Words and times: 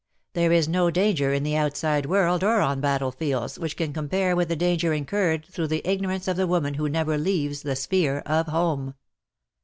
There 0.33 0.51
is 0.51 0.67
no 0.67 0.89
danger 0.89 1.31
in 1.31 1.43
the 1.43 1.55
outside 1.55 2.07
world, 2.07 2.43
or 2.43 2.59
on 2.59 2.81
battlefields, 2.81 3.59
which 3.59 3.77
can 3.77 3.93
compare 3.93 4.35
with 4.35 4.47
the 4.47 4.55
danger 4.55 4.93
incurred 4.93 5.45
through 5.45 5.67
the 5.67 5.87
ignorance 5.87 6.27
of 6.27 6.37
the 6.37 6.47
woman 6.47 6.73
who 6.73 6.89
never 6.89 7.19
leaves 7.19 7.61
"the 7.61 7.75
sphere 7.75 8.23
of 8.25 8.47
home." 8.47 8.95